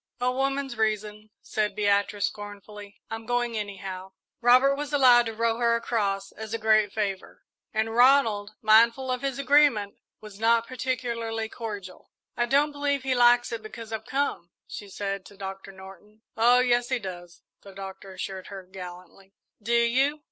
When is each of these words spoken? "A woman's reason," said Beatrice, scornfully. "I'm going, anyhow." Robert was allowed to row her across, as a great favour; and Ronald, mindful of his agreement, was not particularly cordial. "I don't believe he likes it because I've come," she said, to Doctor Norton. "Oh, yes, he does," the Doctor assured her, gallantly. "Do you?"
"A 0.19 0.31
woman's 0.31 0.77
reason," 0.79 1.29
said 1.43 1.75
Beatrice, 1.75 2.25
scornfully. 2.25 2.99
"I'm 3.11 3.27
going, 3.27 3.55
anyhow." 3.55 4.13
Robert 4.41 4.73
was 4.73 4.91
allowed 4.91 5.27
to 5.27 5.35
row 5.35 5.57
her 5.57 5.75
across, 5.75 6.31
as 6.31 6.55
a 6.55 6.57
great 6.57 6.91
favour; 6.91 7.43
and 7.71 7.93
Ronald, 7.95 8.49
mindful 8.63 9.11
of 9.11 9.21
his 9.21 9.37
agreement, 9.37 9.99
was 10.19 10.39
not 10.39 10.65
particularly 10.65 11.49
cordial. 11.49 12.09
"I 12.35 12.47
don't 12.47 12.71
believe 12.71 13.03
he 13.03 13.13
likes 13.13 13.51
it 13.51 13.61
because 13.61 13.93
I've 13.93 14.07
come," 14.07 14.49
she 14.65 14.89
said, 14.89 15.23
to 15.27 15.37
Doctor 15.37 15.71
Norton. 15.71 16.23
"Oh, 16.35 16.57
yes, 16.61 16.89
he 16.89 16.97
does," 16.97 17.43
the 17.61 17.71
Doctor 17.71 18.11
assured 18.15 18.47
her, 18.47 18.63
gallantly. 18.63 19.35
"Do 19.61 19.71
you?" 19.75 20.19